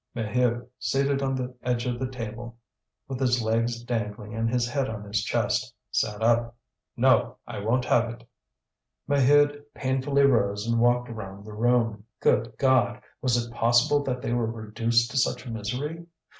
Maheu, 0.15 0.67
seated 0.79 1.21
on 1.21 1.35
the 1.35 1.53
edge 1.61 1.85
of 1.85 1.99
the 1.99 2.09
table, 2.09 2.57
with 3.07 3.19
his 3.19 3.39
legs 3.43 3.83
dangling 3.83 4.33
and 4.33 4.49
his 4.49 4.67
head 4.67 4.89
on 4.89 5.03
his 5.03 5.23
chest, 5.23 5.75
sat 5.91 6.23
up. 6.23 6.57
"No! 6.97 7.37
I 7.45 7.59
won't 7.59 7.85
have 7.85 8.09
it!" 8.09 8.27
Maheude 9.07 9.61
painfully 9.75 10.23
rose 10.23 10.65
and 10.65 10.81
walked 10.81 11.09
round 11.09 11.45
the 11.45 11.53
room. 11.53 12.05
Good 12.19 12.53
God! 12.57 12.99
was 13.21 13.37
it 13.37 13.53
possible 13.53 14.01
that 14.05 14.23
they 14.23 14.33
were 14.33 14.47
reduced 14.51 15.11
to 15.11 15.17
such 15.17 15.45
misery? 15.45 16.07